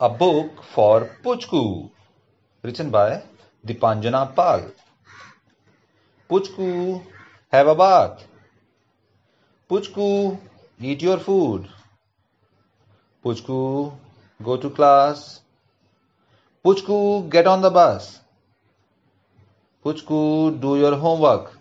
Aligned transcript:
A 0.00 0.08
book 0.08 0.64
for 0.64 1.08
Puchku, 1.22 1.88
written 2.64 2.90
by 2.90 3.22
Dipanjana 3.64 4.34
Pal. 4.34 4.72
Puchku, 6.28 7.00
have 7.52 7.68
a 7.68 7.76
bath. 7.76 8.26
Puchku, 9.70 10.36
eat 10.80 11.00
your 11.00 11.20
food. 11.20 11.68
Puchku, 13.24 13.92
go 14.42 14.56
to 14.56 14.68
class. 14.68 15.42
Puchku, 16.64 17.30
get 17.30 17.46
on 17.46 17.62
the 17.62 17.70
bus. 17.70 18.18
Puchku, 19.84 20.60
do 20.60 20.76
your 20.76 20.96
homework. 20.96 21.56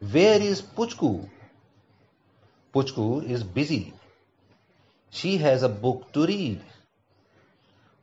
Where 0.00 0.40
is 0.40 0.60
Puchku? 0.60 1.28
Puchku 2.74 3.30
is 3.30 3.44
busy. 3.44 3.92
She 5.10 5.38
has 5.38 5.62
a 5.62 5.68
book 5.68 6.12
to 6.14 6.26
read. 6.26 6.60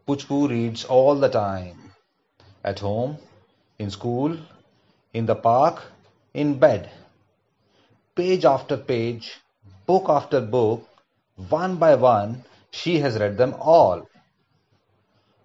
Puchku 0.08 0.50
reads 0.50 0.86
all 0.86 1.16
the 1.16 1.28
time. 1.28 1.92
At 2.64 2.80
home, 2.80 3.18
in 3.78 3.90
school, 3.92 4.38
in 5.14 5.26
the 5.26 5.36
park, 5.36 5.84
in 6.34 6.58
bed. 6.60 6.90
Page 8.16 8.46
after 8.46 8.78
page, 8.78 9.42
book 9.86 10.06
after 10.08 10.40
book, 10.40 10.88
one 11.50 11.76
by 11.76 11.96
one, 11.96 12.46
she 12.72 13.00
has 13.00 13.20
read 13.20 13.38
them 13.38 13.54
all. 13.60 14.08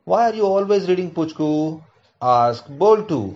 Why 0.05 0.31
are 0.31 0.35
you 0.35 0.47
always 0.47 0.89
reading 0.89 1.11
Puchku? 1.11 1.83
asked 2.21 2.71
Boltu. 2.79 3.35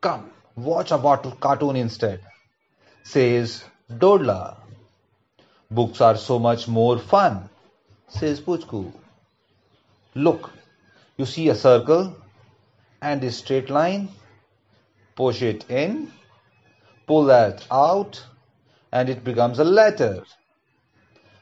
Come, 0.00 0.30
watch 0.56 0.90
a 0.90 0.98
cartoon 1.38 1.76
instead, 1.76 2.20
says 3.02 3.62
Dodla. 3.92 4.56
Books 5.70 6.00
are 6.00 6.16
so 6.16 6.38
much 6.38 6.66
more 6.66 6.98
fun, 6.98 7.50
says 8.08 8.40
Puchku. 8.40 9.03
Look, 10.14 10.52
you 11.16 11.26
see 11.26 11.48
a 11.48 11.56
circle 11.56 12.16
and 13.02 13.22
a 13.24 13.32
straight 13.32 13.68
line. 13.68 14.10
Push 15.16 15.42
it 15.42 15.68
in, 15.68 16.12
pull 17.06 17.24
that 17.24 17.66
out, 17.70 18.24
and 18.92 19.08
it 19.08 19.24
becomes 19.24 19.58
a 19.58 19.64
letter. 19.64 20.24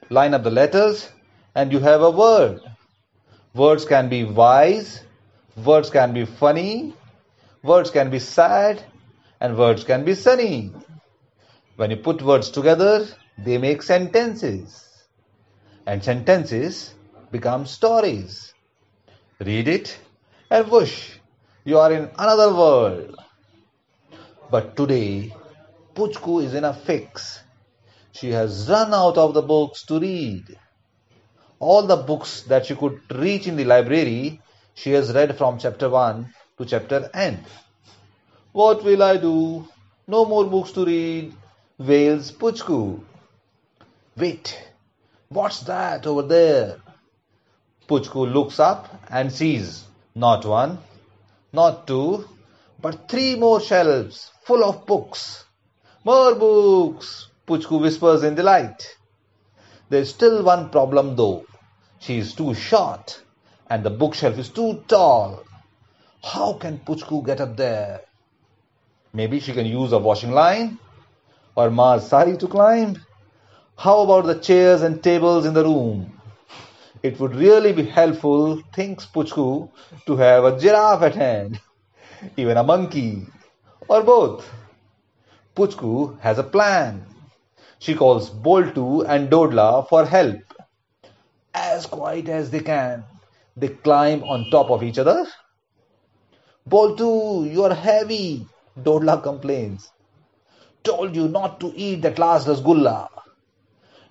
Line 0.08 0.34
up 0.34 0.42
the 0.42 0.50
letters, 0.50 1.10
and 1.54 1.72
you 1.72 1.80
have 1.80 2.02
a 2.02 2.10
word. 2.10 2.60
Words 3.54 3.84
can 3.84 4.08
be 4.08 4.24
wise, 4.24 5.02
words 5.56 5.90
can 5.90 6.14
be 6.14 6.24
funny, 6.24 6.94
words 7.62 7.90
can 7.90 8.10
be 8.10 8.18
sad, 8.18 8.82
and 9.40 9.58
words 9.58 9.84
can 9.84 10.04
be 10.04 10.14
sunny. 10.14 10.72
When 11.76 11.90
you 11.90 11.98
put 11.98 12.22
words 12.22 12.50
together, 12.50 13.06
they 13.36 13.58
make 13.58 13.82
sentences. 13.82 14.88
And 15.86 16.02
sentences 16.02 16.94
become 17.30 17.66
stories. 17.66 18.54
Read 19.44 19.66
it 19.66 19.98
and 20.50 20.70
whoosh, 20.70 21.18
you 21.64 21.76
are 21.78 21.92
in 21.92 22.08
another 22.16 22.54
world. 22.54 23.16
But 24.52 24.76
today, 24.76 25.34
Puchku 25.96 26.44
is 26.44 26.54
in 26.54 26.62
a 26.62 26.72
fix. 26.72 27.40
She 28.12 28.30
has 28.30 28.68
run 28.70 28.94
out 28.94 29.18
of 29.18 29.34
the 29.34 29.42
books 29.42 29.84
to 29.86 29.98
read. 29.98 30.56
All 31.58 31.82
the 31.82 31.96
books 31.96 32.42
that 32.42 32.66
she 32.66 32.76
could 32.76 33.00
reach 33.10 33.48
in 33.48 33.56
the 33.56 33.64
library, 33.64 34.40
she 34.74 34.92
has 34.92 35.12
read 35.12 35.36
from 35.36 35.58
chapter 35.58 35.90
1 35.90 36.32
to 36.58 36.64
chapter 36.64 37.10
end. 37.12 37.44
What 38.52 38.84
will 38.84 39.02
I 39.02 39.16
do? 39.16 39.66
No 40.06 40.24
more 40.24 40.44
books 40.44 40.70
to 40.72 40.84
read, 40.84 41.32
wails 41.78 42.30
Puchku. 42.30 43.00
Wait, 44.16 44.62
what's 45.30 45.60
that 45.60 46.06
over 46.06 46.22
there? 46.22 46.76
Puchku 47.92 48.32
looks 48.32 48.58
up 48.58 48.88
and 49.10 49.30
sees 49.30 49.84
not 50.14 50.46
one, 50.46 50.78
not 51.52 51.86
two, 51.86 52.26
but 52.80 53.06
three 53.06 53.34
more 53.34 53.60
shelves 53.60 54.30
full 54.44 54.64
of 54.64 54.86
books. 54.86 55.44
More 56.02 56.34
books, 56.34 57.28
Puchku 57.46 57.82
whispers 57.82 58.22
in 58.22 58.34
delight. 58.34 58.96
There's 59.90 60.08
still 60.08 60.42
one 60.42 60.70
problem 60.70 61.16
though. 61.16 61.44
She 61.98 62.16
is 62.16 62.32
too 62.34 62.54
short 62.54 63.20
and 63.68 63.84
the 63.84 63.90
bookshelf 63.90 64.38
is 64.38 64.48
too 64.48 64.82
tall. 64.88 65.44
How 66.24 66.54
can 66.54 66.78
Puchku 66.78 67.26
get 67.26 67.42
up 67.42 67.58
there? 67.58 68.00
Maybe 69.12 69.38
she 69.38 69.52
can 69.52 69.66
use 69.66 69.92
a 69.92 69.98
washing 69.98 70.32
line 70.32 70.78
or 71.54 71.70
Ma's 71.70 72.08
sari 72.08 72.38
to 72.38 72.48
climb. 72.48 72.96
How 73.76 74.00
about 74.00 74.24
the 74.24 74.38
chairs 74.38 74.80
and 74.80 75.02
tables 75.02 75.44
in 75.44 75.52
the 75.52 75.62
room? 75.62 76.21
It 77.02 77.18
would 77.18 77.34
really 77.34 77.72
be 77.72 77.84
helpful, 77.84 78.62
thinks 78.72 79.06
Puchku, 79.06 79.70
to 80.06 80.16
have 80.16 80.44
a 80.44 80.58
giraffe 80.58 81.02
at 81.02 81.16
hand, 81.16 81.60
even 82.36 82.56
a 82.56 82.62
monkey, 82.62 83.26
or 83.88 84.02
both. 84.02 84.48
Puchku 85.56 86.18
has 86.20 86.38
a 86.38 86.44
plan. 86.44 87.04
She 87.80 87.96
calls 87.96 88.30
Boltu 88.30 89.04
and 89.08 89.28
Dodla 89.28 89.88
for 89.88 90.06
help. 90.06 90.42
As 91.52 91.86
quiet 91.86 92.28
as 92.28 92.50
they 92.50 92.60
can, 92.60 93.04
they 93.56 93.68
climb 93.68 94.22
on 94.22 94.48
top 94.50 94.70
of 94.70 94.84
each 94.84 94.98
other. 94.98 95.26
Boltu, 96.68 97.52
you 97.52 97.64
are 97.64 97.74
heavy, 97.74 98.46
Dodla 98.80 99.20
complains. 99.22 99.90
Told 100.84 101.16
you 101.16 101.26
not 101.26 101.58
to 101.60 101.72
eat 101.74 102.02
that 102.02 102.18
last 102.20 102.46
rasgulla. 102.46 103.08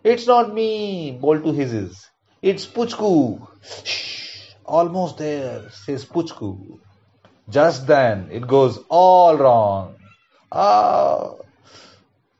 It's 0.03 0.27
not 0.27 0.53
me, 0.53 1.17
Boltu 1.21 1.55
hisses. 1.55 2.09
It's 2.41 2.65
Puchku. 2.65 3.47
Shh, 3.61 4.55
almost 4.65 5.19
there, 5.19 5.69
says 5.69 6.05
Puchku. 6.05 6.79
Just 7.47 7.85
then, 7.85 8.29
it 8.31 8.47
goes 8.47 8.79
all 8.89 9.37
wrong. 9.37 9.93
Ah, 10.51 11.33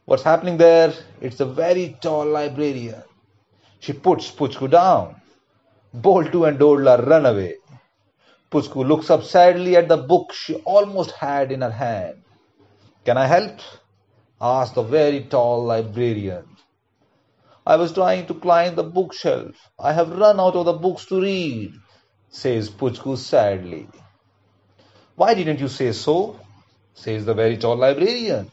what's 0.06 0.23
happening 0.23 0.57
there? 0.57 0.91
It's 1.22 1.39
a 1.39 1.45
very 1.45 1.97
tall 2.01 2.25
librarian. 2.25 3.03
She 3.79 3.94
puts 3.94 4.31
Puchku 4.31 4.72
down. 4.72 5.22
Boltu 5.95 6.47
and 6.47 6.57
Dodla 6.57 7.06
run 7.06 7.28
away. 7.28 7.57
Puchku 8.51 8.83
looks 8.83 9.12
up 9.12 9.23
sadly 9.23 9.75
at 9.75 9.88
the 9.88 9.97
book 9.97 10.33
she 10.33 10.56
almost 10.66 11.12
had 11.12 11.51
in 11.51 11.62
her 11.62 11.69
hand. 11.69 12.23
Can 13.06 13.18
I 13.19 13.28
help? 13.28 13.59
asks 14.41 14.73
the 14.73 14.81
very 14.81 15.22
tall 15.25 15.63
librarian. 15.63 16.45
I 17.66 17.75
was 17.75 17.94
trying 17.94 18.25
to 18.27 18.33
climb 18.33 18.75
the 18.75 18.83
bookshelf. 18.83 19.55
I 19.79 19.94
have 19.94 20.09
run 20.09 20.39
out 20.39 20.55
of 20.55 20.66
the 20.66 20.73
books 20.73 21.05
to 21.05 21.22
read, 21.22 21.73
says 22.29 22.69
Puchku 22.69 23.17
sadly. 23.17 23.88
Why 25.16 25.33
didn't 25.33 25.59
you 25.59 25.67
say 25.67 25.91
so? 25.91 26.39
says 26.94 27.25
the 27.25 27.33
very 27.33 27.57
tall 27.57 27.75
librarian. 27.75 28.51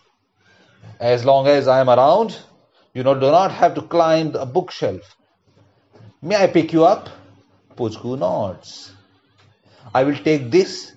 As 1.01 1.25
long 1.25 1.47
as 1.47 1.69
I 1.69 1.81
am 1.81 1.91
around, 1.91 2.37
you 2.95 3.03
know, 3.03 3.15
do 3.15 3.31
not 3.31 3.53
have 3.53 3.75
to 3.75 3.83
climb 3.83 4.33
the 4.33 4.45
bookshelf. 4.45 5.17
May 6.21 6.37
I 6.37 6.47
pick 6.47 6.73
you 6.73 6.85
up? 6.85 7.09
Puchku 7.77 8.19
nods. 8.19 8.93
I 9.95 10.05
will 10.05 10.17
take 10.17 10.51
this 10.51 10.93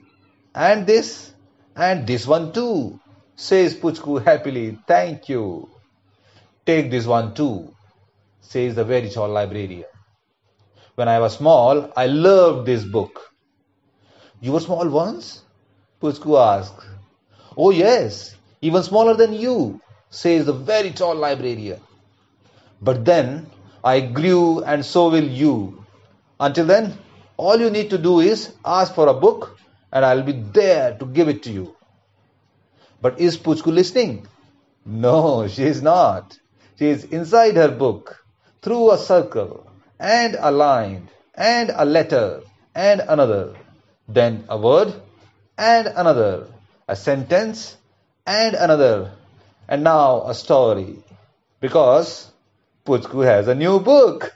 and 0.54 0.86
this 0.86 1.34
and 1.76 2.06
this 2.06 2.28
one 2.28 2.52
too, 2.52 3.00
says 3.36 3.76
Puchku 3.76 4.24
happily. 4.24 4.78
Thank 4.88 5.30
you. 5.30 5.70
Take 6.66 6.92
this 6.92 7.06
one 7.06 7.34
too, 7.34 7.74
says 8.42 8.76
the 8.76 8.84
very 8.84 9.10
tall 9.10 9.30
librarian. 9.30 9.86
When 10.96 11.08
I 11.08 11.20
was 11.20 11.38
small, 11.38 11.92
I 11.96 12.08
loved 12.08 12.66
this 12.66 12.84
book. 12.84 13.32
You 14.42 14.52
were 14.52 14.60
small 14.60 14.90
once? 14.90 15.44
Puchku 16.02 16.38
asks. 16.40 16.86
Oh, 17.56 17.70
yes, 17.70 18.36
even 18.62 18.84
smaller 18.84 19.14
than 19.14 19.34
you, 19.34 19.80
says 20.10 20.46
the 20.46 20.54
very 20.54 20.92
tall 20.92 21.16
librarian. 21.16 21.80
But 22.82 23.06
then 23.06 23.48
I 23.84 24.02
grew, 24.02 24.64
and 24.64 24.86
so 24.86 25.10
will 25.10 25.24
you. 25.24 25.86
Until 26.40 26.66
then, 26.66 26.98
all 27.38 27.60
you 27.60 27.70
need 27.70 27.92
to 27.92 27.98
do 27.98 28.20
is 28.20 28.54
ask 28.66 28.96
for 28.96 29.08
a 29.08 29.14
book, 29.14 29.58
and 29.92 30.04
I'll 30.04 30.24
be 30.24 30.34
there 30.34 30.98
to 30.98 31.06
give 31.06 31.30
it 31.30 31.44
to 31.44 31.52
you. 31.52 31.76
But 33.02 33.20
is 33.20 33.38
Puchku 33.38 33.68
listening? 33.74 34.28
No, 34.86 35.48
she 35.48 35.64
is 35.64 35.82
not. 35.82 36.38
She 36.78 36.88
is 36.88 37.04
inside 37.06 37.56
her 37.56 37.70
book 37.70 38.21
through 38.62 38.92
a 38.92 38.98
circle 38.98 39.66
and 40.00 40.36
a 40.40 40.52
line 40.52 41.10
and 41.36 41.72
a 41.74 41.86
letter 41.86 42.42
and 42.76 43.02
another, 43.02 43.56
then 44.08 44.46
a 44.50 44.58
word 44.58 44.94
and 45.58 45.88
another, 45.88 46.48
a 46.88 46.96
sentence 46.96 47.78
and 48.26 48.56
another, 48.56 49.12
and 49.68 49.84
now 49.84 50.24
a 50.28 50.34
story. 50.34 50.98
Because 51.60 52.32
Puchku 52.86 53.24
has 53.24 53.48
a 53.48 53.56
new 53.56 53.80
book. 53.80 54.36